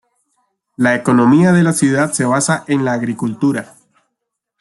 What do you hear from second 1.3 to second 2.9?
de la ciudad se basa en